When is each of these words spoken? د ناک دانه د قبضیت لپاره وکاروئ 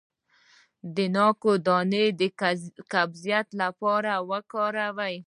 د 0.95 0.97
ناک 1.17 1.41
دانه 1.65 2.03
د 2.19 2.21
قبضیت 2.93 3.47
لپاره 3.61 4.13
وکاروئ 4.29 5.15